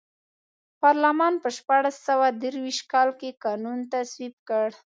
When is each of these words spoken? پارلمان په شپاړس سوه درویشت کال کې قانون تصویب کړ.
پارلمان 0.81 1.33
په 1.43 1.49
شپاړس 1.57 1.95
سوه 2.07 2.27
درویشت 2.41 2.83
کال 2.93 3.09
کې 3.19 3.37
قانون 3.45 3.79
تصویب 3.93 4.33
کړ. 4.49 4.67